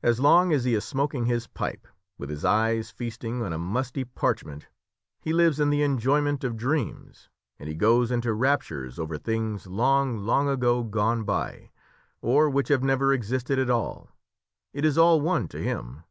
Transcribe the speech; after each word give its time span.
As 0.00 0.20
long 0.20 0.52
as 0.52 0.62
he 0.62 0.74
is 0.76 0.84
smoking 0.84 1.26
his 1.26 1.48
pipe, 1.48 1.88
with 2.18 2.30
his 2.30 2.44
eyes 2.44 2.92
feasting 2.92 3.42
on 3.42 3.52
a 3.52 3.58
musty 3.58 4.04
parchment, 4.04 4.68
he 5.20 5.32
lives 5.32 5.58
in 5.58 5.70
the 5.70 5.82
enjoyment 5.82 6.44
of 6.44 6.56
dreams, 6.56 7.28
and 7.58 7.68
he 7.68 7.74
goes 7.74 8.12
into 8.12 8.32
raptures 8.32 8.96
over 8.96 9.18
things 9.18 9.66
long, 9.66 10.18
long 10.18 10.48
ago 10.48 10.84
gone 10.84 11.24
by, 11.24 11.72
or 12.22 12.48
which 12.48 12.68
have 12.68 12.84
never 12.84 13.12
existed 13.12 13.58
at 13.58 13.68
all; 13.68 14.08
it 14.72 14.84
is 14.84 14.96
all 14.96 15.20
one 15.20 15.48
to 15.48 15.60
him. 15.60 16.04